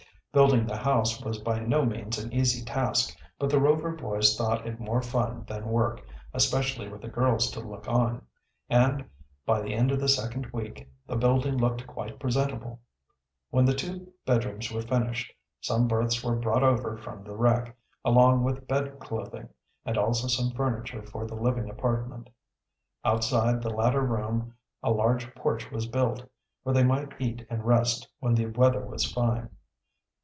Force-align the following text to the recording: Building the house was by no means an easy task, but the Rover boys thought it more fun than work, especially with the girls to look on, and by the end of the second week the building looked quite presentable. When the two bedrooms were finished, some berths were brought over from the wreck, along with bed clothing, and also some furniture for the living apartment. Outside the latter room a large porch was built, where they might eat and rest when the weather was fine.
Building 0.33 0.65
the 0.65 0.77
house 0.77 1.21
was 1.21 1.39
by 1.39 1.59
no 1.59 1.83
means 1.83 2.17
an 2.17 2.31
easy 2.31 2.63
task, 2.63 3.17
but 3.37 3.49
the 3.49 3.59
Rover 3.59 3.91
boys 3.93 4.37
thought 4.37 4.65
it 4.65 4.79
more 4.79 5.01
fun 5.01 5.43
than 5.45 5.67
work, 5.67 6.01
especially 6.33 6.87
with 6.87 7.01
the 7.01 7.09
girls 7.09 7.51
to 7.51 7.59
look 7.59 7.85
on, 7.89 8.21
and 8.69 9.03
by 9.45 9.61
the 9.61 9.73
end 9.73 9.91
of 9.91 9.99
the 9.99 10.07
second 10.07 10.45
week 10.53 10.87
the 11.05 11.17
building 11.17 11.57
looked 11.57 11.85
quite 11.85 12.17
presentable. 12.17 12.79
When 13.49 13.65
the 13.65 13.73
two 13.73 14.13
bedrooms 14.25 14.71
were 14.71 14.83
finished, 14.83 15.33
some 15.59 15.85
berths 15.89 16.23
were 16.23 16.37
brought 16.37 16.63
over 16.63 16.95
from 16.95 17.25
the 17.25 17.35
wreck, 17.35 17.75
along 18.05 18.45
with 18.45 18.69
bed 18.69 18.99
clothing, 19.01 19.49
and 19.85 19.97
also 19.97 20.29
some 20.29 20.51
furniture 20.55 21.03
for 21.03 21.27
the 21.27 21.35
living 21.35 21.69
apartment. 21.69 22.29
Outside 23.03 23.61
the 23.61 23.69
latter 23.69 24.01
room 24.01 24.55
a 24.81 24.91
large 24.91 25.35
porch 25.35 25.69
was 25.73 25.87
built, 25.87 26.23
where 26.63 26.73
they 26.73 26.85
might 26.85 27.11
eat 27.19 27.45
and 27.49 27.65
rest 27.65 28.07
when 28.19 28.33
the 28.33 28.45
weather 28.45 28.85
was 28.85 29.11
fine. 29.11 29.49